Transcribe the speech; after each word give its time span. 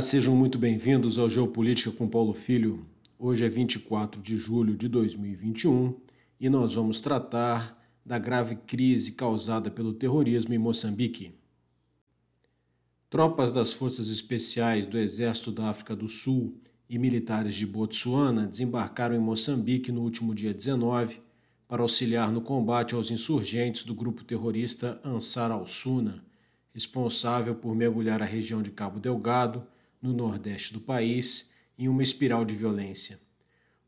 sejam 0.00 0.36
muito 0.36 0.60
bem-vindos 0.60 1.18
ao 1.18 1.28
Geopolítica 1.28 1.90
com 1.90 2.08
Paulo 2.08 2.32
Filho. 2.32 2.86
Hoje 3.18 3.44
é 3.44 3.48
24 3.48 4.22
de 4.22 4.36
julho 4.36 4.76
de 4.76 4.86
2021 4.86 5.92
e 6.38 6.48
nós 6.48 6.74
vamos 6.74 7.00
tratar 7.00 7.76
da 8.04 8.16
grave 8.16 8.54
crise 8.54 9.10
causada 9.10 9.68
pelo 9.68 9.92
terrorismo 9.92 10.54
em 10.54 10.58
Moçambique. 10.58 11.32
Tropas 13.10 13.50
das 13.50 13.72
Forças 13.72 14.08
Especiais 14.08 14.86
do 14.86 14.96
Exército 14.96 15.50
da 15.50 15.68
África 15.68 15.96
do 15.96 16.06
Sul 16.06 16.60
e 16.88 16.96
militares 16.96 17.56
de 17.56 17.66
Botsuana 17.66 18.46
desembarcaram 18.46 19.16
em 19.16 19.20
Moçambique 19.20 19.90
no 19.90 20.02
último 20.02 20.32
dia 20.32 20.54
19 20.54 21.18
para 21.66 21.82
auxiliar 21.82 22.30
no 22.30 22.40
combate 22.40 22.94
aos 22.94 23.10
insurgentes 23.10 23.82
do 23.82 23.96
grupo 23.96 24.22
terrorista 24.22 25.00
Ansar 25.04 25.50
al-Sunna, 25.50 26.22
responsável 26.76 27.54
por 27.54 27.74
mergulhar 27.74 28.22
a 28.22 28.26
região 28.26 28.60
de 28.60 28.70
Cabo 28.70 29.00
Delgado 29.00 29.66
no 30.00 30.12
nordeste 30.12 30.74
do 30.74 30.80
país, 30.80 31.50
em 31.78 31.88
uma 31.88 32.02
espiral 32.02 32.44
de 32.44 32.54
violência. 32.54 33.18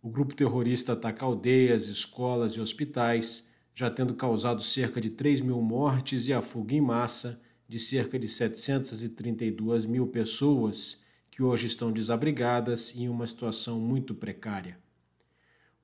O 0.02 0.08
grupo 0.08 0.34
terrorista 0.34 0.94
ataca 0.94 1.26
aldeias, 1.26 1.86
escolas 1.86 2.54
e 2.54 2.62
hospitais, 2.62 3.46
já 3.74 3.90
tendo 3.90 4.14
causado 4.14 4.62
cerca 4.62 5.02
de 5.02 5.10
3 5.10 5.42
mil 5.42 5.60
mortes 5.60 6.28
e 6.28 6.32
a 6.32 6.40
fuga 6.40 6.74
em 6.74 6.80
massa 6.80 7.38
de 7.68 7.78
cerca 7.78 8.18
de 8.18 8.26
732 8.26 9.84
mil 9.84 10.06
pessoas 10.06 11.02
que 11.30 11.42
hoje 11.42 11.66
estão 11.66 11.92
desabrigadas 11.92 12.96
em 12.96 13.06
uma 13.06 13.26
situação 13.26 13.78
muito 13.78 14.14
precária. 14.14 14.78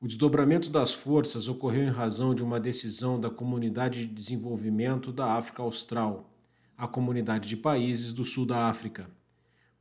O 0.01 0.07
desdobramento 0.07 0.71
das 0.71 0.95
forças 0.95 1.49
ocorreu 1.49 1.83
em 1.83 1.91
razão 1.91 2.35
de 2.35 2.43
uma 2.43 2.59
decisão 2.59 3.21
da 3.21 3.29
Comunidade 3.29 4.07
de 4.07 4.15
Desenvolvimento 4.15 5.13
da 5.13 5.35
África 5.35 5.63
Austral, 5.63 6.31
a 6.77 6.87
comunidade 6.87 7.49
de 7.49 7.57
países 7.57 8.13
do 8.13 8.25
sul 8.25 8.47
da 8.47 8.69
África 8.69 9.09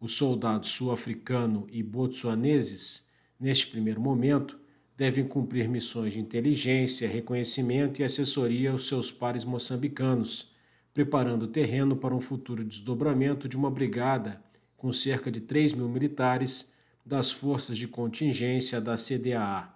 os 0.03 0.15
soldados 0.15 0.67
sul-africano 0.71 1.65
e 1.71 1.81
botsuaneses, 1.81 3.07
neste 3.39 3.67
primeiro 3.67 4.01
momento, 4.01 4.59
devem 4.97 5.25
cumprir 5.25 5.69
missões 5.69 6.11
de 6.11 6.19
inteligência, 6.19 7.07
reconhecimento 7.07 8.01
e 8.01 8.03
assessoria 8.03 8.71
aos 8.71 8.85
seus 8.85 9.13
pares 9.13 9.45
moçambicanos, 9.45 10.51
preparando 10.93 11.43
o 11.43 11.47
terreno 11.47 11.95
para 11.95 12.13
um 12.13 12.19
futuro 12.19 12.65
desdobramento 12.65 13.47
de 13.47 13.55
uma 13.55 13.71
brigada 13.71 14.43
com 14.75 14.91
cerca 14.91 15.31
de 15.31 15.39
3 15.39 15.71
mil 15.71 15.87
militares 15.87 16.73
das 17.05 17.31
forças 17.31 17.77
de 17.77 17.87
contingência 17.87 18.81
da 18.81 18.95
CDAA. 18.97 19.73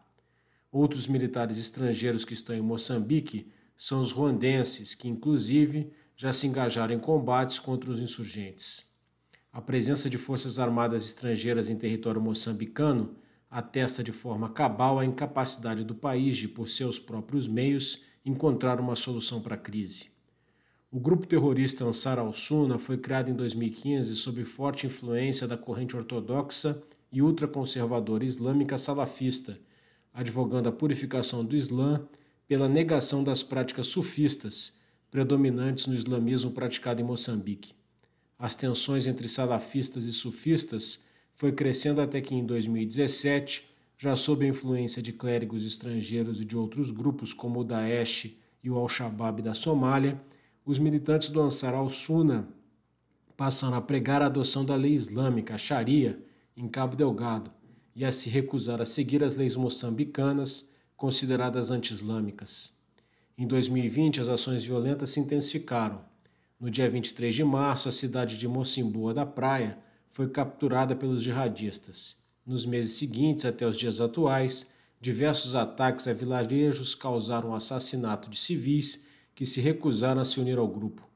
Outros 0.70 1.08
militares 1.08 1.58
estrangeiros 1.58 2.26
que 2.26 2.34
estão 2.34 2.54
em 2.54 2.62
Moçambique 2.62 3.50
são 3.78 4.02
os 4.02 4.12
ruandenses, 4.12 4.94
que 4.94 5.08
inclusive 5.08 5.90
já 6.18 6.34
se 6.34 6.48
engajaram 6.48 6.96
em 6.96 7.00
combates 7.00 7.60
contra 7.60 7.92
os 7.92 8.00
insurgentes. 8.00 8.90
A 9.54 9.62
presença 9.62 10.10
de 10.10 10.18
forças 10.18 10.58
armadas 10.58 11.06
estrangeiras 11.06 11.70
em 11.70 11.78
território 11.78 12.20
moçambicano 12.20 13.16
atesta 13.50 14.04
de 14.04 14.12
forma 14.12 14.50
cabal 14.50 14.98
a 14.98 15.06
incapacidade 15.06 15.84
do 15.84 15.94
país 15.94 16.36
de, 16.36 16.48
por 16.48 16.68
seus 16.68 16.98
próprios 16.98 17.48
meios, 17.48 18.04
encontrar 18.26 18.80
uma 18.80 18.96
solução 18.96 19.40
para 19.42 19.54
a 19.54 19.60
crise. 19.60 20.10
O 20.92 21.00
grupo 21.00 21.28
terrorista 21.28 21.86
Ansar 21.86 22.18
al-Sunna 22.18 22.80
foi 22.80 22.98
criado 22.98 23.30
em 23.30 23.36
2015 23.36 24.16
sob 24.16 24.44
forte 24.44 24.88
influência 24.88 25.48
da 25.48 25.58
corrente 25.58 25.96
ortodoxa 25.96 26.82
e 27.12 27.22
ultraconservadora 27.22 28.26
islâmica 28.26 28.78
salafista, 28.78 29.60
advogando 30.12 30.68
a 30.68 30.72
purificação 30.72 31.46
do 31.46 31.56
Islã 31.56 32.08
pela 32.48 32.68
negação 32.68 33.24
das 33.24 33.44
práticas 33.44 33.88
sufistas 33.88 34.78
predominantes 35.10 35.88
no 35.88 35.96
islamismo 35.96 36.52
praticado 36.52 37.02
em 37.02 37.04
Moçambique 37.04 37.78
as 38.40 38.54
tensões 38.54 39.08
entre 39.08 39.28
salafistas 39.28 40.06
e 40.06 40.14
sufistas 40.14 41.04
foi 41.34 41.52
crescendo 41.52 42.02
até 42.02 42.22
que 42.22 42.36
em 42.36 42.46
2017, 42.46 43.68
já 43.98 44.16
sob 44.16 44.46
a 44.46 44.50
influência 44.50 45.02
de 45.02 45.12
clérigos 45.12 45.66
estrangeiros 45.66 46.40
e 46.40 46.46
de 46.46 46.56
outros 46.56 46.92
grupos 46.92 47.34
como 47.34 47.62
o 47.62 47.64
Daesh 47.64 48.36
e 48.64 48.70
o 48.70 48.78
Al-Shabaab 48.78 49.42
da 49.42 49.56
Somália, 49.56 50.22
os 50.64 50.78
militantes 50.78 51.30
do 51.30 51.42
Ansar 51.42 51.74
al-Sunna 51.74 52.48
passaram 53.36 53.78
a 53.78 53.82
pregar 53.82 54.22
a 54.22 54.28
adoção 54.28 54.64
da 54.64 54.76
lei 54.76 54.94
islâmica, 54.94 55.56
a 55.56 55.58
Sharia, 55.58 56.20
em 56.56 56.68
Cabo 56.68 56.96
Delgado, 56.96 57.52
e 57.96 58.06
a 58.06 58.12
se 58.12 58.30
recusar 58.30 58.82
a 58.82 58.86
seguir 58.86 59.24
as 59.24 59.36
leis 59.36 59.56
moçambicanas, 59.56 60.72
consideradas 60.96 61.72
anti-islâmicas. 61.72 62.77
Em 63.38 63.46
2020, 63.46 64.22
as 64.22 64.30
ações 64.30 64.64
violentas 64.64 65.12
se 65.12 65.20
intensificaram 65.20 66.02
no 66.60 66.72
dia 66.72 66.90
23 66.90 67.36
de 67.36 67.44
março, 67.44 67.88
a 67.88 67.92
cidade 67.92 68.36
de 68.36 68.48
Mocimboa 68.48 69.14
da 69.14 69.28
Praia 69.28 69.78
foi 70.10 70.28
capturada 70.28 70.96
pelos 70.96 71.22
jihadistas. 71.22 72.18
Nos 72.44 72.66
meses 72.66 72.98
seguintes, 72.98 73.46
até 73.46 73.68
os 73.68 73.78
dias 73.78 74.02
atuais, 74.02 74.66
diversos 75.00 75.56
ataques 75.56 76.08
a 76.08 76.14
vilarejos 76.14 76.96
causaram 76.96 77.52
o 77.52 77.54
assassinato 77.54 78.28
de 78.28 78.40
civis 78.40 79.06
que 79.36 79.46
se 79.46 79.62
recusaram 79.62 80.20
a 80.20 80.26
se 80.26 80.40
unir 80.40 80.58
ao 80.58 80.68
grupo. 80.68 81.08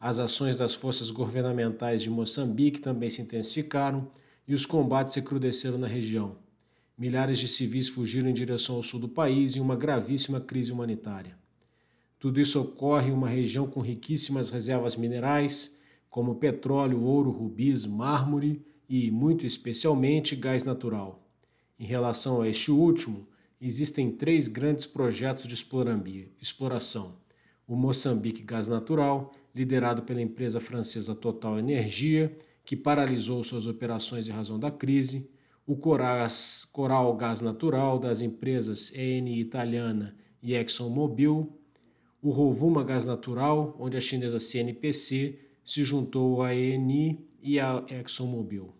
As 0.00 0.18
ações 0.18 0.56
das 0.56 0.74
forças 0.74 1.12
governamentais 1.12 2.02
de 2.02 2.10
Moçambique 2.10 2.80
também 2.80 3.08
se 3.08 3.22
intensificaram 3.22 4.10
e 4.48 4.52
os 4.52 4.66
combates 4.66 5.14
recrudesceram 5.14 5.78
na 5.78 5.86
região. 5.86 6.34
Milhares 6.98 7.38
de 7.38 7.46
civis 7.46 7.88
fugiram 7.88 8.28
em 8.28 8.34
direção 8.34 8.74
ao 8.74 8.82
sul 8.82 8.98
do 8.98 9.08
país 9.08 9.54
em 9.54 9.60
uma 9.60 9.76
gravíssima 9.76 10.40
crise 10.40 10.72
humanitária. 10.72 11.40
Tudo 12.22 12.40
isso 12.40 12.60
ocorre 12.60 13.08
em 13.08 13.12
uma 13.12 13.28
região 13.28 13.66
com 13.66 13.80
riquíssimas 13.80 14.48
reservas 14.48 14.94
minerais, 14.94 15.76
como 16.08 16.36
petróleo, 16.36 17.02
ouro, 17.02 17.32
rubis, 17.32 17.84
mármore 17.84 18.64
e, 18.88 19.10
muito 19.10 19.44
especialmente, 19.44 20.36
gás 20.36 20.62
natural. 20.62 21.28
Em 21.76 21.84
relação 21.84 22.40
a 22.40 22.48
este 22.48 22.70
último, 22.70 23.26
existem 23.60 24.08
três 24.08 24.46
grandes 24.46 24.86
projetos 24.86 25.48
de 25.48 25.54
exploração: 26.40 27.16
o 27.66 27.74
Moçambique 27.74 28.44
Gás 28.44 28.68
Natural, 28.68 29.34
liderado 29.52 30.02
pela 30.02 30.22
empresa 30.22 30.60
francesa 30.60 31.16
Total 31.16 31.58
Energia, 31.58 32.38
que 32.64 32.76
paralisou 32.76 33.42
suas 33.42 33.66
operações 33.66 34.28
em 34.28 34.32
razão 34.32 34.60
da 34.60 34.70
crise, 34.70 35.28
o 35.66 35.74
Coral 35.76 37.16
Gás 37.16 37.40
Natural 37.40 37.98
das 37.98 38.22
empresas 38.22 38.94
ENI 38.94 39.40
Italiana 39.40 40.14
e 40.40 40.54
ExxonMobil 40.54 41.58
o 42.22 42.30
Rovuma 42.30 42.84
Gás 42.84 43.04
Natural, 43.04 43.76
onde 43.80 43.96
a 43.96 44.00
chinesa 44.00 44.38
CNPC 44.38 45.40
se 45.64 45.82
juntou 45.82 46.40
à 46.40 46.54
ENI 46.54 47.18
e 47.42 47.58
à 47.58 47.84
ExxonMobil. 47.88 48.72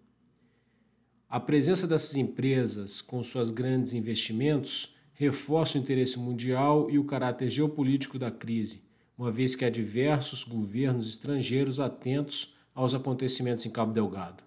A 1.28 1.40
presença 1.40 1.88
dessas 1.88 2.14
empresas, 2.14 3.00
com 3.02 3.20
suas 3.20 3.50
grandes 3.50 3.94
investimentos, 3.94 4.94
reforça 5.12 5.76
o 5.76 5.80
interesse 5.80 6.20
mundial 6.20 6.88
e 6.88 7.00
o 7.00 7.04
caráter 7.04 7.48
geopolítico 7.48 8.16
da 8.16 8.30
crise, 8.30 8.84
uma 9.18 9.32
vez 9.32 9.56
que 9.56 9.64
há 9.64 9.70
diversos 9.70 10.44
governos 10.44 11.08
estrangeiros 11.08 11.80
atentos 11.80 12.54
aos 12.72 12.94
acontecimentos 12.94 13.66
em 13.66 13.70
Cabo 13.70 13.92
Delgado. 13.92 14.44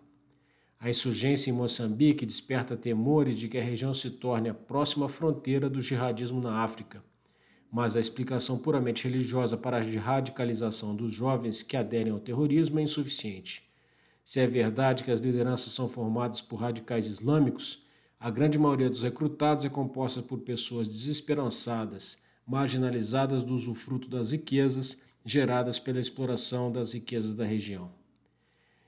A 0.79 0.89
insurgência 0.89 1.49
em 1.49 1.53
Moçambique 1.53 2.25
desperta 2.25 2.77
temores 2.77 3.37
de 3.37 3.49
que 3.49 3.57
a 3.57 3.63
região 3.63 3.93
se 3.93 4.09
torne 4.11 4.47
a 4.47 4.53
próxima 4.53 5.09
fronteira 5.09 5.69
do 5.69 5.81
jihadismo 5.81 6.39
na 6.39 6.63
África 6.63 7.03
mas 7.75 7.97
a 7.97 7.99
explicação 7.99 8.57
puramente 8.57 9.03
religiosa 9.05 9.57
para 9.57 9.79
a 9.79 9.81
radicalização 9.81 10.95
dos 10.95 11.11
jovens 11.11 11.61
que 11.61 11.75
aderem 11.75 12.13
ao 12.13 12.21
terrorismo 12.21 12.79
é 12.79 12.83
insuficiente. 12.83 13.69
Se 14.23 14.39
é 14.39 14.47
verdade 14.47 15.03
que 15.03 15.11
as 15.11 15.19
lideranças 15.19 15.73
são 15.73 15.89
formadas 15.89 16.39
por 16.39 16.55
radicais 16.55 17.05
islâmicos, 17.05 17.85
a 18.17 18.31
grande 18.31 18.57
maioria 18.57 18.89
dos 18.89 19.03
recrutados 19.03 19.65
é 19.65 19.69
composta 19.69 20.21
por 20.21 20.39
pessoas 20.39 20.87
desesperançadas, 20.87 22.23
marginalizadas 22.47 23.43
do 23.43 23.53
usufruto 23.53 24.07
das 24.07 24.31
riquezas 24.31 25.01
geradas 25.25 25.77
pela 25.77 25.99
exploração 25.99 26.71
das 26.71 26.93
riquezas 26.93 27.33
da 27.33 27.43
região. 27.43 27.91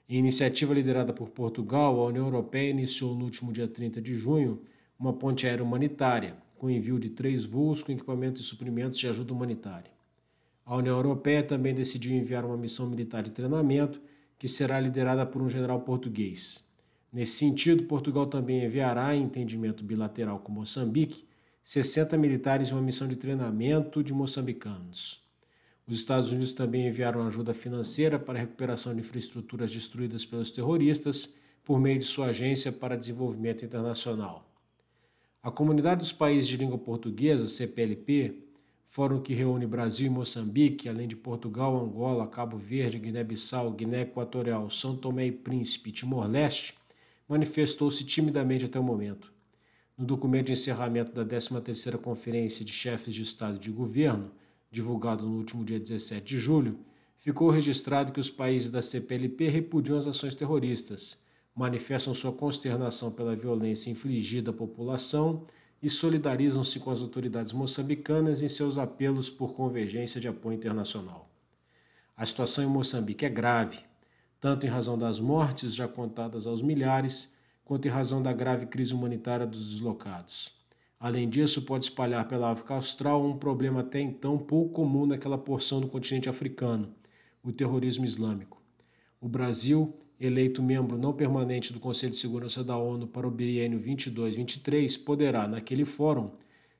Em 0.07 0.17
iniciativa 0.17 0.73
liderada 0.73 1.11
por 1.11 1.27
Portugal, 1.31 1.99
a 1.99 2.05
União 2.05 2.23
Europeia 2.23 2.69
iniciou 2.69 3.13
no 3.15 3.25
último 3.25 3.51
dia 3.51 3.67
30 3.67 4.01
de 4.01 4.15
junho 4.15 4.61
uma 4.97 5.11
ponte 5.11 5.45
aérea 5.45 5.65
humanitária 5.65 6.46
com 6.57 6.69
envio 6.69 6.99
de 6.99 7.09
três 7.09 7.45
voos 7.45 7.83
com 7.83 7.91
equipamento 7.91 8.41
e 8.41 8.43
suprimentos 8.43 8.97
de 8.97 9.07
ajuda 9.07 9.33
humanitária. 9.33 9.91
A 10.65 10.75
União 10.75 10.97
Europeia 10.97 11.43
também 11.43 11.73
decidiu 11.73 12.13
enviar 12.13 12.43
uma 12.43 12.57
missão 12.57 12.89
militar 12.89 13.23
de 13.23 13.31
treinamento 13.31 14.01
que 14.37 14.47
será 14.47 14.79
liderada 14.79 15.25
por 15.25 15.41
um 15.41 15.49
general 15.49 15.81
português. 15.81 16.63
Nesse 17.11 17.37
sentido, 17.37 17.83
Portugal 17.83 18.27
também 18.27 18.65
enviará, 18.65 19.15
em 19.15 19.23
entendimento 19.23 19.83
bilateral 19.83 20.39
com 20.39 20.51
Moçambique, 20.51 21.25
60 21.63 22.17
militares 22.17 22.69
em 22.69 22.73
uma 22.73 22.81
missão 22.81 23.07
de 23.07 23.15
treinamento 23.15 24.03
de 24.03 24.13
moçambicanos. 24.13 25.25
Os 25.87 25.97
Estados 25.99 26.31
Unidos 26.31 26.51
também 26.51 26.87
enviaram 26.87 27.25
ajuda 27.25 27.53
financeira 27.53 28.19
para 28.19 28.37
a 28.37 28.41
recuperação 28.41 28.93
de 28.93 28.99
infraestruturas 28.99 29.71
destruídas 29.71 30.25
pelos 30.25 30.51
terroristas 30.51 31.33
por 31.63 31.79
meio 31.79 31.97
de 31.99 32.05
sua 32.05 32.27
Agência 32.27 32.71
para 32.71 32.97
Desenvolvimento 32.97 33.63
Internacional. 33.63 34.45
A 35.47 35.51
Comunidade 35.51 36.01
dos 36.01 36.11
Países 36.11 36.45
de 36.45 36.57
Língua 36.57 36.77
Portuguesa, 36.77 37.47
CPLP, 37.47 38.37
fórum 38.89 39.21
que 39.21 39.33
reúne 39.33 39.65
Brasil 39.65 40.07
e 40.07 40.09
Moçambique, 40.09 40.89
além 40.89 41.07
de 41.07 41.15
Portugal, 41.15 41.81
Angola, 41.81 42.27
Cabo 42.27 42.57
Verde, 42.57 42.99
Guiné-Bissau, 42.99 43.71
Guiné 43.71 44.01
Equatorial, 44.01 44.69
São 44.69 44.97
Tomé 44.97 45.27
e 45.27 45.31
Príncipe 45.31 45.89
e 45.89 45.93
Timor-Leste, 45.93 46.73
manifestou-se 47.29 48.03
timidamente 48.03 48.65
até 48.65 48.77
o 48.77 48.83
momento. 48.83 49.31
No 49.97 50.05
documento 50.05 50.47
de 50.47 50.51
encerramento 50.51 51.13
da 51.13 51.25
13ª 51.25 51.97
Conferência 51.97 52.65
de 52.65 52.73
Chefes 52.73 53.13
de 53.13 53.21
Estado 53.21 53.55
e 53.55 53.59
de 53.59 53.71
Governo, 53.71 54.29
divulgado 54.69 55.25
no 55.25 55.37
último 55.37 55.63
dia 55.63 55.79
17 55.79 56.25
de 56.25 56.37
julho, 56.37 56.77
ficou 57.15 57.49
registrado 57.49 58.11
que 58.11 58.19
os 58.19 58.29
países 58.29 58.69
da 58.69 58.81
CPLP 58.81 59.47
repudiam 59.47 59.97
as 59.97 60.07
ações 60.07 60.35
terroristas, 60.35 61.25
manifestam 61.57 62.13
sua 62.13 62.31
consternação 62.31 63.11
pela 63.11 63.35
violência 63.35 63.89
infligida 63.89 64.51
à 64.51 64.53
população 64.53 65.47
e 65.81 65.89
solidarizam-se 65.89 66.79
com 66.79 66.91
as 66.91 67.01
autoridades 67.01 67.51
moçambicanas 67.51 68.43
em 68.43 68.47
seus 68.47 68.77
apelos 68.77 69.27
por 69.27 69.53
convergência 69.53 70.21
de 70.21 70.27
apoio 70.27 70.55
internacional. 70.55 71.27
A 72.15 72.23
situação 72.27 72.63
em 72.63 72.67
Moçambique 72.67 73.25
é 73.25 73.29
grave, 73.29 73.79
tanto 74.39 74.67
em 74.67 74.69
razão 74.69 74.97
das 74.99 75.19
mortes 75.19 75.73
já 75.73 75.87
contadas 75.87 76.45
aos 76.45 76.61
milhares, 76.61 77.35
quanto 77.65 77.87
em 77.87 77.91
razão 77.91 78.21
da 78.21 78.31
grave 78.31 78.67
crise 78.67 78.93
humanitária 78.93 79.45
dos 79.45 79.71
deslocados. 79.71 80.55
Além 80.99 81.27
disso, 81.27 81.63
pode 81.63 81.85
espalhar 81.85 82.27
pela 82.27 82.51
África 82.51 82.75
Austral 82.75 83.25
um 83.25 83.37
problema 83.37 83.81
até 83.81 83.99
então 83.99 84.37
pouco 84.37 84.73
comum 84.73 85.07
naquela 85.07 85.37
porção 85.37 85.81
do 85.81 85.87
continente 85.87 86.29
africano, 86.29 86.93
o 87.43 87.51
terrorismo 87.51 88.05
islâmico. 88.05 88.61
O 89.19 89.27
Brasil 89.27 89.93
eleito 90.19 90.63
membro 90.63 90.97
não 90.97 91.13
permanente 91.13 91.71
do 91.71 91.79
Conselho 91.79 92.11
de 92.11 92.17
Segurança 92.17 92.63
da 92.63 92.77
ONU 92.77 93.07
para 93.07 93.27
o 93.27 93.31
biênio 93.31 93.79
22-23, 93.79 95.03
poderá, 95.03 95.47
naquele 95.47 95.85
fórum, 95.85 96.31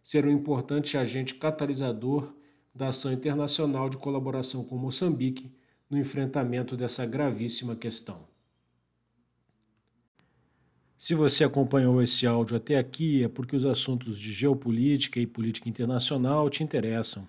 ser 0.01 0.25
um 0.25 0.31
importante 0.31 0.97
agente 0.97 1.35
catalisador 1.35 2.33
da 2.73 2.87
ação 2.87 3.11
internacional 3.11 3.89
de 3.89 3.97
colaboração 3.97 4.63
com 4.63 4.77
Moçambique 4.77 5.51
no 5.89 5.97
enfrentamento 5.97 6.75
dessa 6.75 7.05
gravíssima 7.05 7.75
questão. 7.75 8.27
Se 10.97 11.13
você 11.13 11.43
acompanhou 11.43 12.01
esse 12.01 12.25
áudio 12.25 12.57
até 12.57 12.77
aqui, 12.77 13.23
é 13.23 13.27
porque 13.27 13.55
os 13.55 13.65
assuntos 13.65 14.19
de 14.19 14.31
geopolítica 14.33 15.19
e 15.19 15.27
política 15.27 15.69
internacional 15.69 16.49
te 16.49 16.63
interessam. 16.63 17.27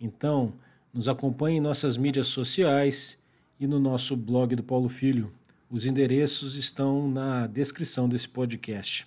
Então, 0.00 0.54
nos 0.92 1.08
acompanhe 1.08 1.58
em 1.58 1.60
nossas 1.60 1.96
mídias 1.96 2.28
sociais 2.28 3.18
e 3.58 3.66
no 3.66 3.78
nosso 3.78 4.16
blog 4.16 4.54
do 4.54 4.62
Paulo 4.62 4.88
Filho. 4.88 5.32
Os 5.70 5.86
endereços 5.86 6.54
estão 6.54 7.10
na 7.10 7.46
descrição 7.46 8.08
desse 8.08 8.28
podcast. 8.28 9.06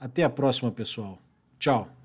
Até 0.00 0.24
a 0.24 0.30
próxima, 0.30 0.70
pessoal. 0.72 1.18
Tchau. 1.58 2.01